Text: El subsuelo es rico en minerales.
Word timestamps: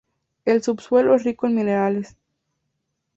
El 0.45 0.63
subsuelo 0.63 1.13
es 1.13 1.23
rico 1.23 1.45
en 1.45 1.53
minerales. 1.53 2.17